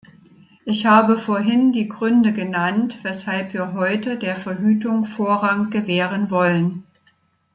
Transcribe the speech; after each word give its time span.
Ich 0.65 0.87
habe 0.87 1.19
vorhin 1.19 1.73
die 1.73 1.87
Gründe 1.87 2.33
genannt, 2.33 2.97
weshalb 3.03 3.53
wir 3.53 3.73
heute 3.73 4.17
der 4.17 4.35
Verhütung 4.35 5.05
Vorrang 5.05 5.69
gewähren 5.69 6.31
wollen. 6.31 6.87